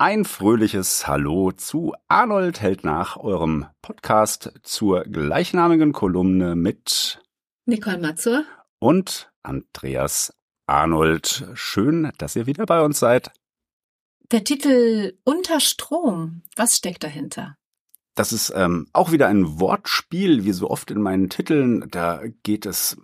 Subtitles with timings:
[0.00, 7.20] Ein fröhliches Hallo zu Arnold hält nach eurem Podcast zur gleichnamigen Kolumne mit
[7.66, 8.44] Nicole Mazur
[8.78, 10.32] und Andreas
[10.66, 11.48] Arnold.
[11.54, 13.32] Schön, dass ihr wieder bei uns seid.
[14.30, 17.56] Der Titel Unter Strom, was steckt dahinter?
[18.14, 21.88] Das ist ähm, auch wieder ein Wortspiel, wie so oft in meinen Titeln.
[21.90, 22.96] Da geht es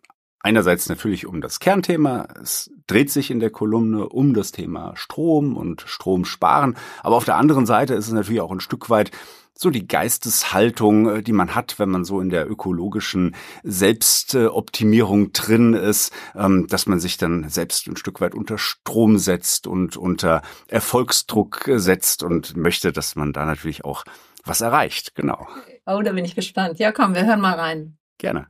[0.44, 2.28] einerseits natürlich um das Kernthema.
[2.40, 6.76] Es dreht sich in der Kolumne um das Thema Strom und Stromsparen.
[7.02, 9.10] Aber auf der anderen Seite ist es natürlich auch ein Stück weit
[9.56, 15.74] so die Geisteshaltung, äh, die man hat, wenn man so in der ökologischen Selbstoptimierung drin
[15.74, 20.42] ist, ähm, dass man sich dann selbst ein Stück weit unter Strom setzt und unter
[20.66, 24.04] Erfolgsdruck setzt und möchte, dass man da natürlich auch
[24.44, 25.14] was erreicht.
[25.14, 25.46] Genau.
[25.86, 26.78] Oh, da bin ich gespannt.
[26.80, 27.96] Ja, komm, wir hören mal rein.
[28.18, 28.48] Gerne.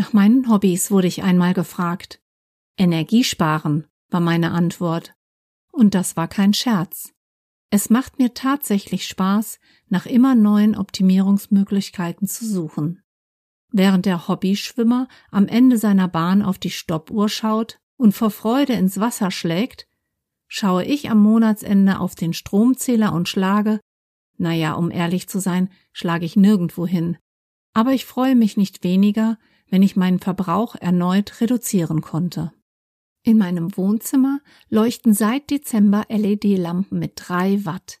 [0.00, 2.22] Nach meinen Hobbys wurde ich einmal gefragt.
[2.78, 5.12] Energiesparen war meine Antwort.
[5.72, 7.12] Und das war kein Scherz.
[7.68, 9.58] Es macht mir tatsächlich Spaß,
[9.90, 13.02] nach immer neuen Optimierungsmöglichkeiten zu suchen.
[13.72, 19.00] Während der Hobbyschwimmer am Ende seiner Bahn auf die Stoppuhr schaut und vor Freude ins
[19.00, 19.86] Wasser schlägt,
[20.48, 23.80] schaue ich am Monatsende auf den Stromzähler und schlage,
[24.38, 27.18] naja, um ehrlich zu sein, schlage ich nirgendwo hin.
[27.74, 29.36] Aber ich freue mich nicht weniger,
[29.70, 32.52] wenn ich meinen Verbrauch erneut reduzieren konnte.
[33.22, 38.00] In meinem Wohnzimmer leuchten seit Dezember LED-Lampen mit drei Watt.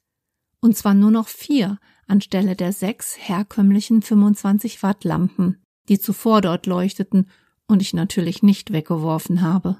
[0.60, 6.66] Und zwar nur noch vier anstelle der sechs herkömmlichen 25 Watt Lampen, die zuvor dort
[6.66, 7.28] leuchteten
[7.66, 9.78] und ich natürlich nicht weggeworfen habe.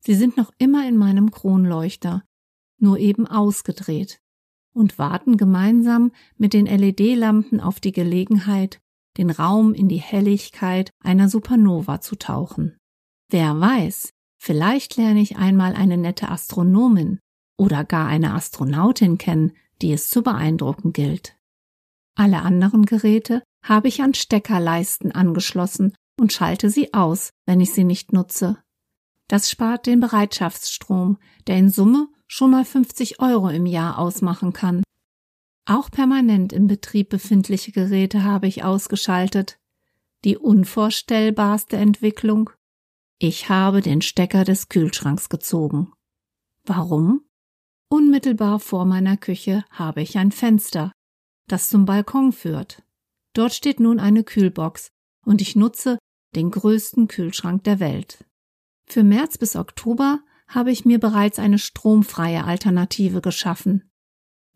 [0.00, 2.24] Sie sind noch immer in meinem Kronleuchter,
[2.78, 4.20] nur eben ausgedreht
[4.74, 8.80] und warten gemeinsam mit den LED-Lampen auf die Gelegenheit,
[9.16, 12.76] den Raum in die Helligkeit einer Supernova zu tauchen.
[13.30, 17.18] Wer weiß, vielleicht lerne ich einmal eine nette Astronomin
[17.56, 19.52] oder gar eine Astronautin kennen,
[19.82, 21.36] die es zu beeindrucken gilt.
[22.16, 27.84] Alle anderen Geräte habe ich an Steckerleisten angeschlossen und schalte sie aus, wenn ich sie
[27.84, 28.58] nicht nutze.
[29.28, 34.82] Das spart den Bereitschaftsstrom, der in Summe schon mal 50 Euro im Jahr ausmachen kann.
[35.66, 39.58] Auch permanent im Betrieb befindliche Geräte habe ich ausgeschaltet.
[40.24, 42.50] Die unvorstellbarste Entwicklung?
[43.18, 45.92] Ich habe den Stecker des Kühlschranks gezogen.
[46.64, 47.22] Warum?
[47.88, 50.92] Unmittelbar vor meiner Küche habe ich ein Fenster,
[51.46, 52.82] das zum Balkon führt.
[53.32, 54.90] Dort steht nun eine Kühlbox
[55.24, 55.98] und ich nutze
[56.34, 58.24] den größten Kühlschrank der Welt.
[58.86, 63.90] Für März bis Oktober habe ich mir bereits eine stromfreie Alternative geschaffen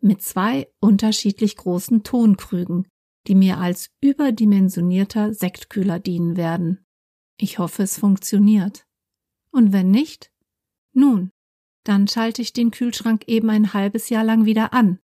[0.01, 2.87] mit zwei unterschiedlich großen Tonkrügen,
[3.27, 6.85] die mir als überdimensionierter Sektkühler dienen werden.
[7.37, 8.85] Ich hoffe, es funktioniert.
[9.51, 10.31] Und wenn nicht?
[10.93, 11.31] Nun,
[11.83, 14.99] dann schalte ich den Kühlschrank eben ein halbes Jahr lang wieder an,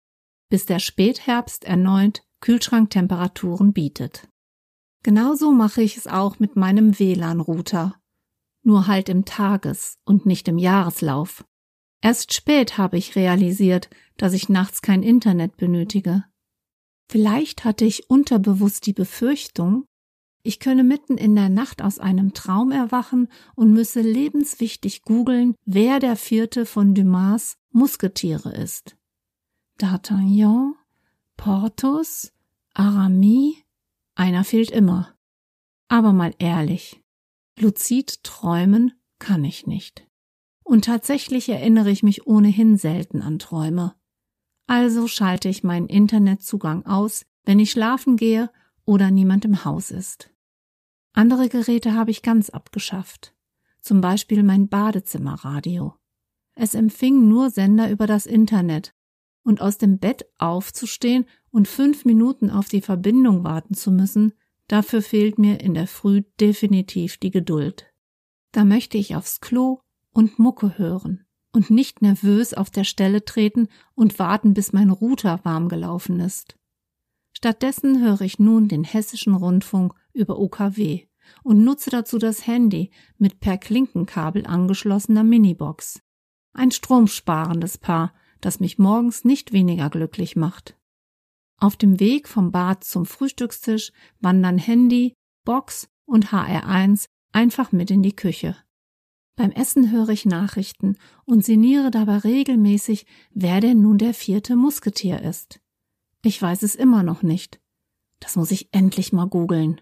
[0.51, 4.29] bis der Spätherbst erneut Kühlschranktemperaturen bietet.
[5.03, 8.01] Genauso mache ich es auch mit meinem WLAN-Router.
[8.63, 11.45] Nur halt im Tages- und nicht im Jahreslauf.
[12.05, 13.89] Erst spät habe ich realisiert,
[14.19, 16.25] dass ich nachts kein Internet benötige.
[17.11, 19.87] Vielleicht hatte ich unterbewusst die Befürchtung,
[20.43, 25.99] ich könne mitten in der Nacht aus einem Traum erwachen und müsse lebenswichtig googeln, wer
[25.99, 28.99] der vierte von Dumas Musketiere ist.
[29.81, 30.75] D'Artagnan,
[31.39, 32.33] Porthos,
[32.75, 33.55] Aramis,
[34.15, 35.15] einer fehlt immer.
[35.89, 37.03] Aber mal ehrlich,
[37.59, 40.07] luzid träumen kann ich nicht.
[40.65, 43.95] Und tatsächlich erinnere ich mich ohnehin selten an Träume.
[44.67, 48.51] Also schalte ich meinen Internetzugang aus, wenn ich schlafen gehe
[48.85, 50.31] oder niemand im Haus ist.
[51.13, 53.35] Andere Geräte habe ich ganz abgeschafft.
[53.81, 55.95] Zum Beispiel mein Badezimmerradio.
[56.55, 58.95] Es empfing nur Sender über das Internet,
[59.45, 64.33] und aus dem Bett aufzustehen und fünf Minuten auf die Verbindung warten zu müssen,
[64.67, 67.93] dafür fehlt mir in der Früh definitiv die Geduld.
[68.53, 69.81] Da möchte ich aufs Klo
[70.15, 75.41] und Mucke hören und nicht nervös auf der Stelle treten und warten, bis mein Router
[75.45, 76.57] warm gelaufen ist.
[77.33, 81.07] Stattdessen höre ich nun den hessischen Rundfunk über OKW
[81.43, 86.01] und nutze dazu das Handy mit per Klinkenkabel angeschlossener Minibox.
[86.53, 90.77] Ein stromsparendes Paar, das mich morgens nicht weniger glücklich macht.
[91.59, 95.15] Auf dem Weg vom Bad zum Frühstückstisch wandern Handy,
[95.45, 98.57] Box und HR1 einfach mit in die Küche.
[99.37, 105.23] Beim Essen höre ich Nachrichten und sinniere dabei regelmäßig, wer denn nun der vierte Musketier
[105.23, 105.61] ist.
[106.23, 107.61] Ich weiß es immer noch nicht.
[108.21, 109.81] Das muss ich endlich mal googeln.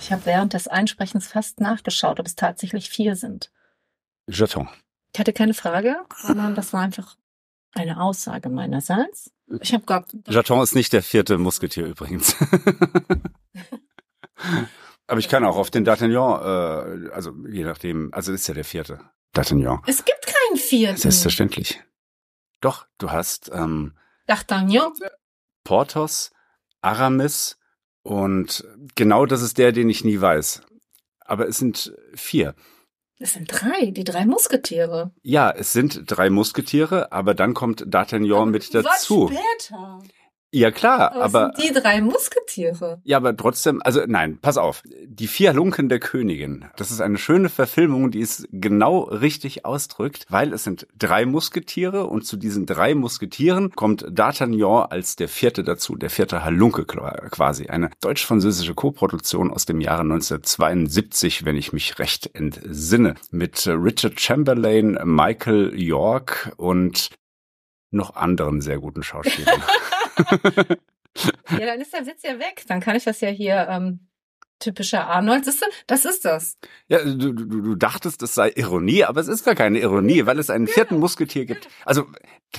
[0.00, 3.52] Ich habe während des Einsprechens fast nachgeschaut, ob es tatsächlich vier sind.
[4.28, 4.68] Jeton.
[5.12, 7.16] Ich hatte keine Frage, sondern das war einfach
[7.72, 9.32] eine Aussage meinerseits.
[9.60, 12.36] Ich habe gar Jeton ist nicht der vierte Musketier übrigens.
[15.06, 18.64] Aber ich kann auch auf den D'Artagnan, äh, also je nachdem, also ist ja der
[18.64, 19.00] vierte.
[19.34, 19.82] D'Artagnan.
[19.86, 20.96] Es gibt keinen vierten.
[20.96, 21.80] Selbstverständlich.
[22.60, 24.92] Doch, du hast ähm, D'Artagnan.
[25.62, 26.32] Porthos,
[26.80, 27.58] Aramis
[28.02, 28.64] und
[28.94, 30.62] genau das ist der, den ich nie weiß.
[31.20, 32.54] Aber es sind vier.
[33.18, 35.12] Es sind drei, die drei Musketiere.
[35.22, 39.30] Ja, es sind drei Musketiere, aber dann kommt D'Artagnan mit dazu.
[39.30, 40.02] Was später.
[40.52, 43.00] Ja klar, Aber, aber sind die drei Musketiere.
[43.04, 44.82] ja, aber trotzdem, also nein, pass auf.
[45.04, 46.64] Die vier Lunken der Königin.
[46.76, 52.06] Das ist eine schöne Verfilmung, die es genau richtig ausdrückt, weil es sind drei Musketiere
[52.06, 57.66] und zu diesen drei Musketieren kommt D'Artagnan als der vierte dazu, der vierte Halunke quasi.
[57.66, 64.98] Eine deutsch-französische Koproduktion aus dem Jahre 1972, wenn ich mich recht entsinne, mit Richard Chamberlain,
[65.04, 67.10] Michael York und
[67.90, 69.62] noch anderen sehr guten Schauspielern.
[71.58, 72.64] Ja, dann ist der Witz ja weg.
[72.68, 74.00] Dann kann ich das ja hier ähm,
[74.58, 75.44] typischer Arnold.
[75.44, 76.58] Siehst du, das ist das.
[76.88, 80.38] Ja, du, du, du dachtest, es sei Ironie, aber es ist gar keine Ironie, weil
[80.38, 81.68] es einen vierten Musketier gibt.
[81.84, 82.06] Also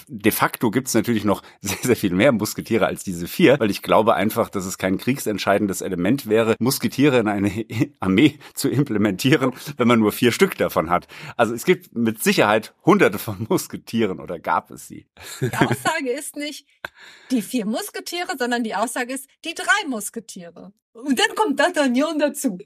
[0.07, 3.71] de facto gibt es natürlich noch sehr, sehr viel mehr Musketiere als diese vier, weil
[3.71, 7.65] ich glaube einfach, dass es kein kriegsentscheidendes Element wäre, Musketiere in eine
[7.99, 11.07] Armee zu implementieren, wenn man nur vier Stück davon hat.
[11.35, 15.07] Also es gibt mit Sicherheit hunderte von Musketieren oder gab es sie.
[15.41, 16.67] Die Aussage ist nicht
[17.31, 20.73] die vier Musketiere, sondern die Aussage ist die drei Musketiere.
[21.03, 22.57] Und dann kommt D'Artagnan dazu.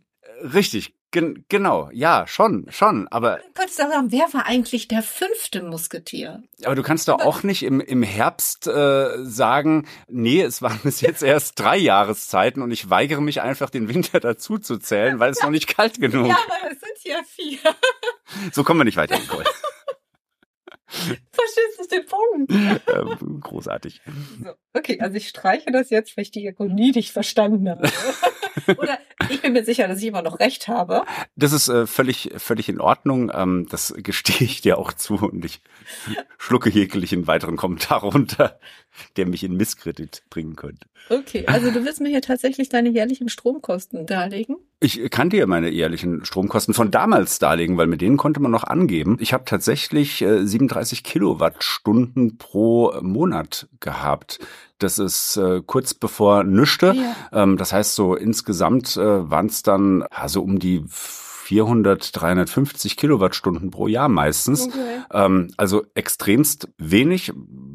[0.41, 5.03] Richtig, gen genau, ja, schon, schon, aber Dann könntest du sagen, wer war eigentlich der
[5.03, 6.41] fünfte Musketier?
[6.63, 11.01] Aber du kannst doch auch nicht im, im Herbst äh, sagen, nee, es waren bis
[11.01, 15.31] jetzt erst drei Jahreszeiten und ich weigere mich einfach, den Winter dazu zu zählen, weil
[15.31, 16.27] es noch nicht kalt genug.
[16.27, 17.59] Ja, aber es sind ja vier.
[18.53, 19.45] So kommen wir nicht weiter, Nicole.
[20.91, 22.51] Verstehst du den Punkt?
[22.51, 24.01] ähm, großartig.
[24.43, 27.89] So, okay, also ich streiche das jetzt, weil ich die Ironie nicht verstanden habe.
[28.77, 28.99] Oder
[29.29, 31.03] ich bin mir sicher, dass ich immer noch recht habe.
[31.35, 33.31] Das ist äh, völlig, völlig in Ordnung.
[33.33, 35.61] Ähm, das gestehe ich dir auch zu und ich
[36.37, 38.59] schlucke jeglichen einen weiteren Kommentar runter,
[39.15, 40.87] der mich in Misskredit bringen könnte.
[41.09, 44.57] Okay, also du willst mir hier tatsächlich deine jährlichen Stromkosten darlegen?
[44.79, 48.63] Ich kann dir meine jährlichen Stromkosten von damals darlegen, weil mit denen konnte man noch
[48.63, 49.17] angeben.
[49.19, 54.39] Ich habe tatsächlich äh, 37 Kilowattstunden pro Monat gehabt.
[54.83, 56.93] Das ist äh, kurz bevor nüchte.
[56.95, 57.43] Ja.
[57.43, 62.95] Ähm, das heißt, so insgesamt äh, waren es dann ja, so um die 400, 350
[62.95, 64.67] Kilowattstunden pro Jahr meistens.
[64.67, 65.01] Okay.
[65.11, 67.33] Ähm, also extremst wenig.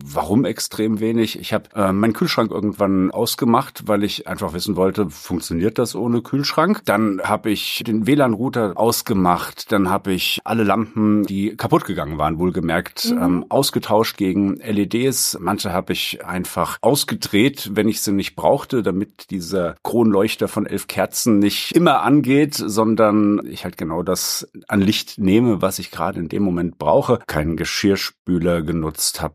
[0.09, 1.39] Warum extrem wenig?
[1.39, 6.23] Ich habe äh, meinen Kühlschrank irgendwann ausgemacht, weil ich einfach wissen wollte, funktioniert das ohne
[6.23, 6.83] Kühlschrank?
[6.85, 9.73] Dann habe ich den WLAN-Router ausgemacht.
[9.73, 13.23] Dann habe ich alle Lampen, die kaputt gegangen waren, wohlgemerkt, Mhm.
[13.23, 15.39] ähm, ausgetauscht gegen LEDs.
[15.41, 20.87] Manche habe ich einfach ausgedreht, wenn ich sie nicht brauchte, damit dieser Kronleuchter von elf
[20.87, 26.21] Kerzen nicht immer angeht, sondern ich halt genau das an Licht nehme, was ich gerade
[26.21, 27.19] in dem Moment brauche.
[27.27, 29.35] Keinen Geschirrspüler genutzt, habe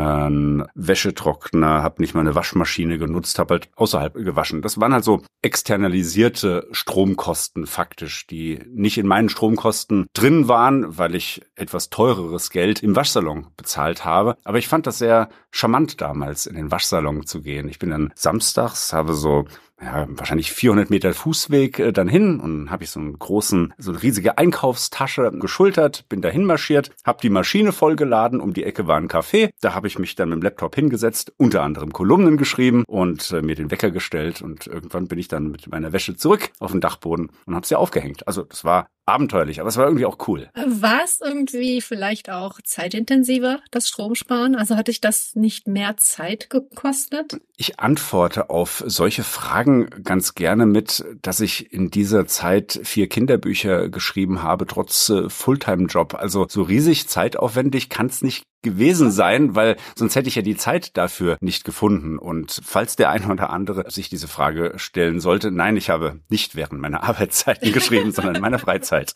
[0.00, 4.62] keinen Wäschetrockner, habe nicht mal eine Waschmaschine genutzt, habe halt außerhalb gewaschen.
[4.62, 11.14] Das waren halt so externalisierte Stromkosten faktisch, die nicht in meinen Stromkosten drin waren, weil
[11.14, 14.36] ich etwas teureres Geld im Waschsalon bezahlt habe.
[14.44, 17.68] Aber ich fand das sehr charmant damals, in den Waschsalon zu gehen.
[17.68, 19.46] Ich bin dann samstags, habe so
[19.82, 23.90] ja, wahrscheinlich 400 Meter Fußweg äh, dann hin und habe ich so einen großen, so
[23.92, 28.96] eine riesige Einkaufstasche geschultert, bin dahin marschiert, habe die Maschine vollgeladen, um die Ecke war
[28.96, 32.84] ein Café, da habe ich mich dann mit dem Laptop hingesetzt, unter anderem Kolumnen geschrieben
[32.86, 36.50] und äh, mir den Wecker gestellt und irgendwann bin ich dann mit meiner Wäsche zurück
[36.58, 38.26] auf den Dachboden und habe sie aufgehängt.
[38.26, 40.48] Also das war abenteuerlich, aber es war irgendwie auch cool.
[40.54, 44.54] War es irgendwie vielleicht auch zeitintensiver, das Stromsparen?
[44.54, 47.40] Also hatte ich das nicht mehr Zeit gekostet?
[47.56, 49.69] Ich antworte auf solche Fragen
[50.02, 56.14] ganz gerne mit, dass ich in dieser Zeit vier Kinderbücher geschrieben habe, trotz äh, Fulltime-Job.
[56.14, 60.56] Also so riesig zeitaufwendig kann es nicht gewesen sein, weil sonst hätte ich ja die
[60.56, 62.18] Zeit dafür nicht gefunden.
[62.18, 66.56] Und falls der eine oder andere sich diese Frage stellen sollte, nein, ich habe nicht
[66.56, 69.14] während meiner Arbeitszeiten geschrieben, sondern in meiner Freizeit.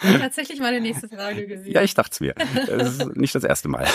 [0.00, 1.72] Tatsächlich meine nächste Frage gewesen.
[1.72, 2.34] Ja, ich dachte es mir.
[2.66, 3.86] Das ist nicht das erste Mal.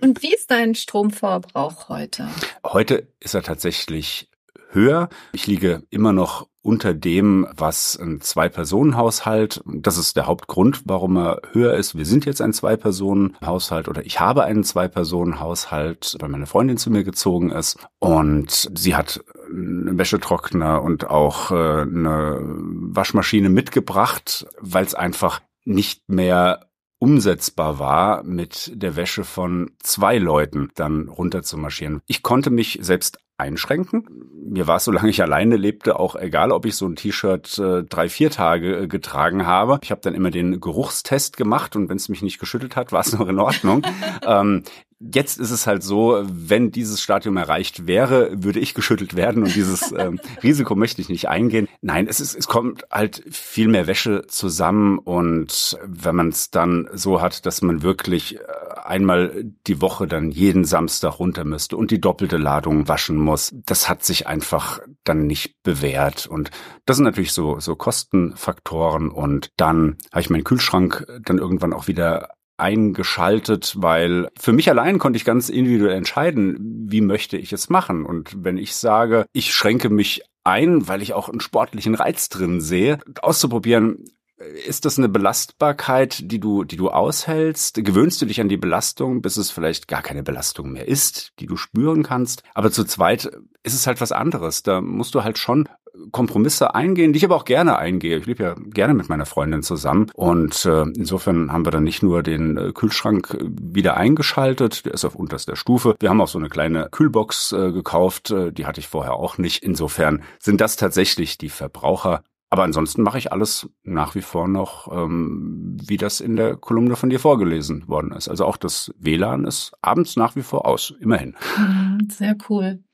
[0.00, 2.28] Und wie ist dein Stromverbrauch heute?
[2.64, 4.28] Heute ist er tatsächlich
[4.74, 5.08] höher.
[5.32, 11.42] Ich liege immer noch unter dem, was ein Zwei-Personen-Haushalt, das ist der Hauptgrund, warum er
[11.52, 11.96] höher ist.
[11.96, 17.04] Wir sind jetzt ein Zwei-Personen-Haushalt oder ich habe einen Zwei-Personen-Haushalt, weil meine Freundin zu mir
[17.04, 24.94] gezogen ist und sie hat einen Wäschetrockner und auch äh, eine Waschmaschine mitgebracht, weil es
[24.94, 32.00] einfach nicht mehr umsetzbar war, mit der Wäsche von zwei Leuten dann runter zu marschieren.
[32.06, 34.06] Ich konnte mich selbst einschränken.
[34.46, 37.82] Mir war es, solange ich alleine lebte, auch egal, ob ich so ein T-Shirt äh,
[37.82, 39.78] drei, vier Tage äh, getragen habe.
[39.82, 43.00] Ich habe dann immer den Geruchstest gemacht und wenn es mich nicht geschüttelt hat, war
[43.00, 43.82] es noch in Ordnung.
[44.26, 44.64] ähm,
[45.12, 49.54] Jetzt ist es halt so, wenn dieses Stadium erreicht wäre, würde ich geschüttelt werden und
[49.54, 51.68] dieses ähm, Risiko möchte ich nicht eingehen.
[51.82, 56.88] Nein, es ist, es kommt halt viel mehr Wäsche zusammen und wenn man es dann
[56.92, 58.42] so hat, dass man wirklich äh,
[58.84, 63.88] einmal die Woche dann jeden Samstag runter müsste und die doppelte Ladung waschen muss, das
[63.88, 66.50] hat sich einfach dann nicht bewährt und
[66.86, 71.88] das sind natürlich so so Kostenfaktoren und dann habe ich meinen Kühlschrank dann irgendwann auch
[71.88, 77.68] wieder eingeschaltet, weil für mich allein konnte ich ganz individuell entscheiden, wie möchte ich es
[77.68, 78.06] machen.
[78.06, 82.60] Und wenn ich sage, ich schränke mich ein, weil ich auch einen sportlichen Reiz drin
[82.60, 84.04] sehe, auszuprobieren,
[84.38, 87.76] ist das eine Belastbarkeit, die du, die du aushältst?
[87.84, 91.46] Gewöhnst du dich an die Belastung, bis es vielleicht gar keine Belastung mehr ist, die
[91.46, 92.42] du spüren kannst?
[92.54, 93.30] Aber zu zweit
[93.62, 94.62] ist es halt was anderes.
[94.62, 95.68] Da musst du halt schon
[96.10, 98.18] Kompromisse eingehen, die ich aber auch gerne eingehe.
[98.18, 102.02] Ich lebe ja gerne mit meiner Freundin zusammen und äh, insofern haben wir dann nicht
[102.02, 105.94] nur den äh, Kühlschrank wieder eingeschaltet, der ist auf unterster Stufe.
[106.00, 109.38] Wir haben auch so eine kleine Kühlbox äh, gekauft, äh, die hatte ich vorher auch
[109.38, 109.62] nicht.
[109.62, 112.24] Insofern sind das tatsächlich die Verbraucher.
[112.54, 116.94] Aber ansonsten mache ich alles nach wie vor noch, ähm, wie das in der Kolumne
[116.94, 118.28] von dir vorgelesen worden ist.
[118.28, 121.34] Also auch das WLAN ist abends nach wie vor aus, immerhin.
[121.58, 122.84] Mhm, sehr cool.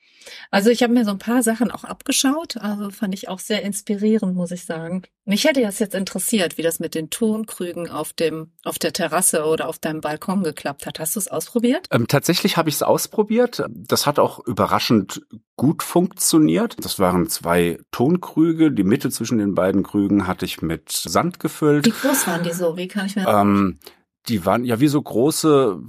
[0.49, 3.63] Also ich habe mir so ein paar Sachen auch abgeschaut, also fand ich auch sehr
[3.63, 5.03] inspirierend, muss ich sagen.
[5.23, 9.45] Mich hätte das jetzt interessiert, wie das mit den Tonkrügen auf dem auf der Terrasse
[9.45, 10.99] oder auf deinem Balkon geklappt hat.
[10.99, 11.87] Hast du es ausprobiert?
[11.91, 13.63] Ähm, tatsächlich habe ich es ausprobiert.
[13.69, 15.21] Das hat auch überraschend
[15.55, 16.75] gut funktioniert.
[16.83, 18.71] Das waren zwei Tonkrüge.
[18.71, 21.85] Die Mitte zwischen den beiden Krügen hatte ich mit Sand gefüllt.
[21.85, 22.75] Wie groß waren die so?
[22.75, 23.79] Wie kann ich mir ähm,
[24.27, 25.79] die waren ja wie so große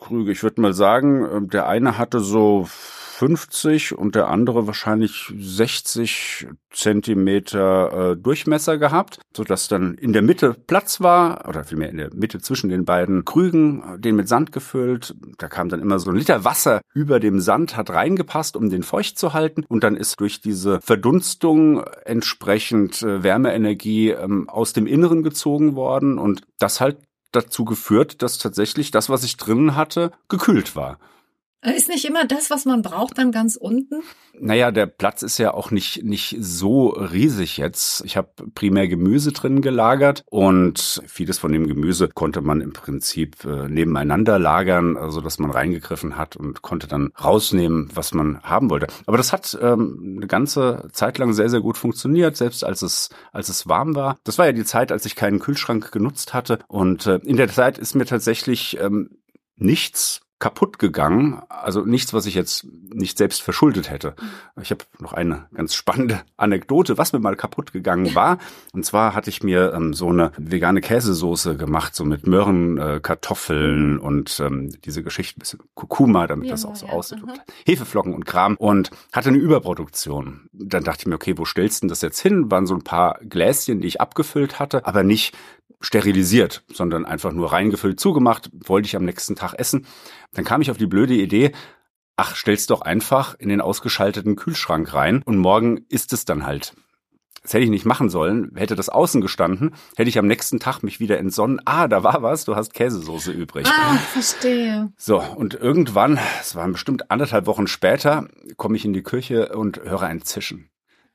[0.00, 0.32] Pflanzkrüge.
[0.32, 6.46] Ich würde mal sagen, ähm, der eine hatte so 50 und der andere wahrscheinlich 60
[6.70, 11.98] Zentimeter äh, Durchmesser gehabt, so dass dann in der Mitte Platz war oder vielmehr in
[11.98, 15.14] der Mitte zwischen den beiden Krügen, den mit Sand gefüllt.
[15.36, 18.82] Da kam dann immer so ein Liter Wasser über dem Sand, hat reingepasst, um den
[18.82, 24.86] feucht zu halten und dann ist durch diese Verdunstung entsprechend äh, Wärmeenergie ähm, aus dem
[24.86, 26.96] Inneren gezogen worden und das halt
[27.32, 30.98] dazu geführt, dass tatsächlich das, was ich drinnen hatte, gekühlt war.
[31.62, 34.02] Ist nicht immer das, was man braucht, dann ganz unten?
[34.38, 38.02] Naja, der Platz ist ja auch nicht, nicht so riesig jetzt.
[38.06, 43.44] Ich habe primär Gemüse drin gelagert und vieles von dem Gemüse konnte man im Prinzip
[43.44, 48.70] äh, nebeneinander lagern, also dass man reingegriffen hat und konnte dann rausnehmen, was man haben
[48.70, 48.86] wollte.
[49.04, 53.10] Aber das hat ähm, eine ganze Zeit lang sehr, sehr gut funktioniert, selbst als es,
[53.32, 54.16] als es warm war.
[54.24, 56.60] Das war ja die Zeit, als ich keinen Kühlschrank genutzt hatte.
[56.68, 59.10] Und äh, in der Zeit ist mir tatsächlich ähm,
[59.56, 61.40] nichts kaputt gegangen.
[61.48, 64.14] Also nichts, was ich jetzt nicht selbst verschuldet hätte.
[64.60, 68.38] Ich habe noch eine ganz spannende Anekdote, was mir mal kaputt gegangen war.
[68.72, 73.00] Und zwar hatte ich mir ähm, so eine vegane Käsesoße gemacht, so mit Möhren, äh,
[73.02, 77.22] Kartoffeln und ähm, diese Geschichte, ein bisschen Kurkuma, damit ja, das auch so ja, aussieht.
[77.22, 80.48] Und Hefeflocken und Kram und hatte eine Überproduktion.
[80.52, 82.50] Dann dachte ich mir, okay, wo stellst du das jetzt hin?
[82.50, 85.36] Waren so ein paar Gläschen, die ich abgefüllt hatte, aber nicht
[85.80, 89.86] sterilisiert, sondern einfach nur reingefüllt, zugemacht, wollte ich am nächsten Tag essen.
[90.32, 91.52] Dann kam ich auf die blöde Idee,
[92.16, 96.74] ach, stell's doch einfach in den ausgeschalteten Kühlschrank rein und morgen ist es dann halt.
[97.42, 98.52] Das hätte ich nicht machen sollen.
[98.54, 101.60] Hätte das außen gestanden, hätte ich am nächsten Tag mich wieder entsonnen.
[101.64, 103.66] Ah, da war was, du hast Käsesoße übrig.
[103.66, 104.92] Ah, verstehe.
[104.98, 109.80] So, und irgendwann, es waren bestimmt anderthalb Wochen später, komme ich in die Küche und
[109.82, 110.69] höre ein Zischen.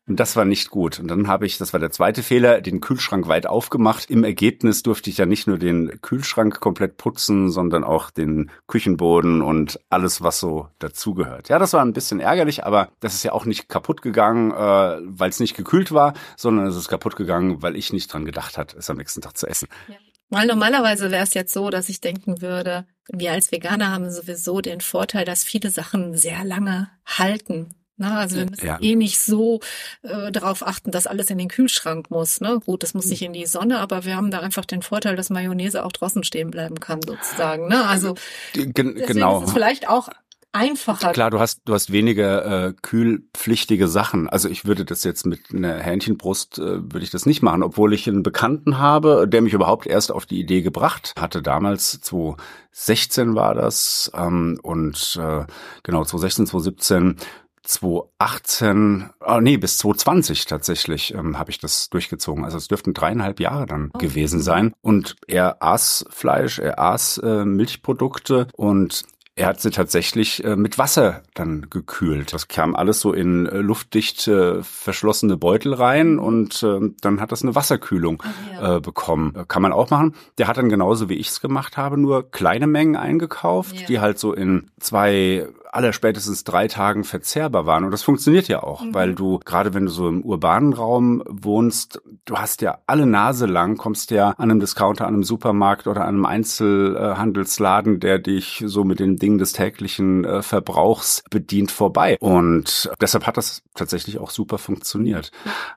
[0.07, 0.99] Und das war nicht gut.
[0.99, 4.11] Und dann habe ich, das war der zweite Fehler, den Kühlschrank weit aufgemacht.
[4.11, 9.41] Im Ergebnis durfte ich ja nicht nur den Kühlschrank komplett putzen, sondern auch den Küchenboden
[9.41, 11.49] und alles, was so dazugehört.
[11.49, 14.55] Ja, das war ein bisschen ärgerlich, aber das ist ja auch nicht kaputt gegangen, äh,
[14.55, 18.59] weil es nicht gekühlt war, sondern es ist kaputt gegangen, weil ich nicht dran gedacht
[18.59, 19.67] hat, es am nächsten Tag zu essen.
[19.87, 19.95] Ja.
[20.29, 24.59] Weil normalerweise wäre es jetzt so, dass ich denken würde, wir als Veganer haben sowieso
[24.59, 28.77] den Vorteil, dass viele Sachen sehr lange halten na, also wir müssen ja.
[28.81, 29.61] eh nicht so
[30.01, 32.41] äh, darauf achten, dass alles in den Kühlschrank muss.
[32.41, 32.59] Ne?
[32.65, 35.29] Gut, das muss nicht in die Sonne, aber wir haben da einfach den Vorteil, dass
[35.29, 37.67] Mayonnaise auch draußen stehen bleiben kann, sozusagen.
[37.67, 37.85] Ne?
[37.85, 38.15] Also
[38.53, 39.39] G genau.
[39.39, 40.09] ist es vielleicht auch
[40.55, 41.11] einfacher.
[41.11, 44.29] Klar, du hast du hast weniger äh, kühlpflichtige Sachen.
[44.29, 47.93] Also ich würde das jetzt mit einer Hähnchenbrust äh, würde ich das nicht machen, obwohl
[47.93, 51.41] ich einen Bekannten habe, der mich überhaupt erst auf die Idee gebracht hatte.
[51.41, 55.45] Damals 2016 war das ähm, und äh,
[55.83, 57.17] genau 2016, 2017
[57.65, 62.45] 2018, oh nee, bis 2020 tatsächlich ähm, habe ich das durchgezogen.
[62.45, 63.97] Also es dürften dreieinhalb Jahre dann oh.
[63.97, 64.73] gewesen sein.
[64.81, 69.03] Und er aß Fleisch, er aß äh, Milchprodukte und
[69.37, 72.31] er hat sie tatsächlich äh, mit Wasser dann gekühlt.
[72.31, 77.33] Das kam alles so in äh, luftdicht äh, verschlossene Beutel rein und äh, dann hat
[77.33, 78.77] das eine Wasserkühlung ja.
[78.77, 79.35] äh, bekommen.
[79.35, 80.15] Äh, kann man auch machen.
[80.37, 83.87] Der hat dann genauso wie ich es gemacht habe, nur kleine Mengen eingekauft, ja.
[83.87, 87.83] die halt so in zwei aller spätestens drei Tagen verzehrbar waren.
[87.83, 88.93] Und das funktioniert ja auch, mhm.
[88.93, 93.45] weil du, gerade wenn du so im urbanen Raum wohnst, du hast ja alle Nase
[93.45, 98.63] lang, kommst ja an einem Discounter, an einem Supermarkt oder an einem Einzelhandelsladen, der dich
[98.65, 102.17] so mit den Dingen des täglichen äh, Verbrauchs bedient, vorbei.
[102.19, 105.31] Und deshalb hat das tatsächlich auch super funktioniert.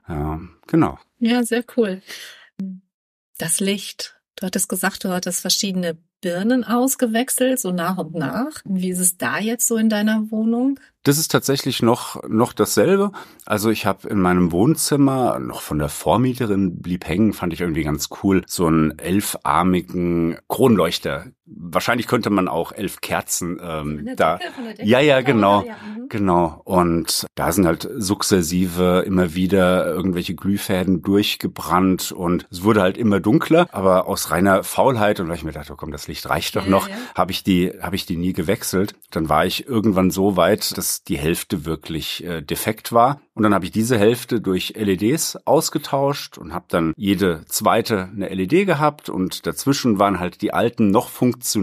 [0.07, 0.97] Ja, genau.
[1.19, 2.01] Ja, sehr cool.
[3.37, 4.18] Das Licht.
[4.39, 8.61] Du hattest gesagt, du hattest verschiedene Birnen ausgewechselt, so nach und nach.
[8.63, 10.79] Wie ist es da jetzt so in deiner Wohnung?
[11.03, 13.11] Das ist tatsächlich noch, noch dasselbe.
[13.45, 17.83] Also ich habe in meinem Wohnzimmer, noch von der Vormieterin blieb hängen, fand ich irgendwie
[17.83, 21.25] ganz cool, so einen elfarmigen Kronleuchter.
[21.71, 24.39] Wahrscheinlich könnte man auch elf Kerzen ähm, da.
[24.81, 25.63] Ja, ja, genau.
[25.63, 26.09] Ja, mhm.
[26.09, 26.61] Genau.
[26.65, 33.19] Und da sind halt sukzessive immer wieder irgendwelche Glühfäden durchgebrannt und es wurde halt immer
[33.19, 33.67] dunkler.
[33.71, 36.65] Aber aus reiner Faulheit und weil ich mir dachte, oh komm, das Licht reicht doch
[36.65, 36.95] ja, noch, ja.
[37.15, 38.95] habe ich die, habe ich die nie gewechselt.
[39.11, 43.21] Dann war ich irgendwann so weit, dass die Hälfte wirklich äh, defekt war.
[43.35, 48.27] Und dann habe ich diese Hälfte durch LEDs ausgetauscht und habe dann jede zweite eine
[48.27, 51.58] LED gehabt und dazwischen waren halt die alten noch funktionierenden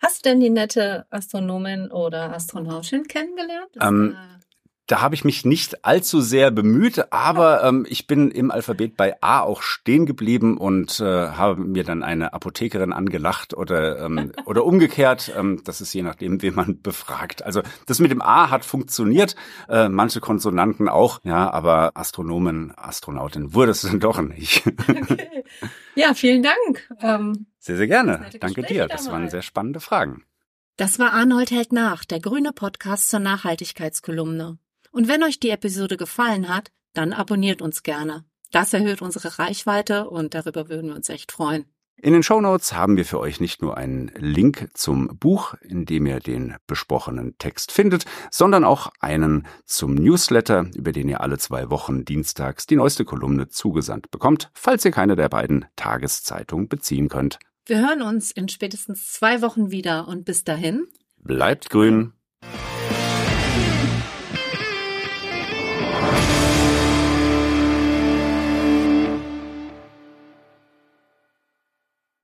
[0.00, 3.70] Hast du denn die nette Astronomin oder Astronautin kennengelernt?
[3.80, 4.16] Ähm,
[4.88, 9.20] da habe ich mich nicht allzu sehr bemüht, aber ähm, ich bin im Alphabet bei
[9.20, 14.64] A auch stehen geblieben und äh, habe mir dann eine Apothekerin angelacht oder ähm, oder
[14.64, 15.30] umgekehrt.
[15.36, 17.44] Ähm, das ist je nachdem, wen man befragt.
[17.44, 19.36] Also das mit dem A hat funktioniert,
[19.68, 24.66] äh, manche Konsonanten auch, ja, aber Astronomen, Astronautin wurde es dann doch nicht.
[24.66, 25.44] okay.
[25.96, 26.88] Ja, vielen Dank.
[27.02, 28.30] Ähm, sehr, sehr gerne.
[28.40, 28.88] Danke dir.
[28.88, 30.24] Das waren sehr spannende Fragen.
[30.76, 34.58] Das war Arnold hält nach, der grüne Podcast zur Nachhaltigkeitskolumne.
[34.98, 38.24] Und wenn euch die Episode gefallen hat, dann abonniert uns gerne.
[38.50, 41.66] Das erhöht unsere Reichweite und darüber würden wir uns echt freuen.
[41.96, 45.86] In den Show Notes haben wir für euch nicht nur einen Link zum Buch, in
[45.86, 51.38] dem ihr den besprochenen Text findet, sondern auch einen zum Newsletter, über den ihr alle
[51.38, 57.08] zwei Wochen dienstags die neueste Kolumne zugesandt bekommt, falls ihr keine der beiden Tageszeitungen beziehen
[57.08, 57.38] könnt.
[57.66, 60.88] Wir hören uns in spätestens zwei Wochen wieder und bis dahin
[61.22, 62.14] bleibt grün.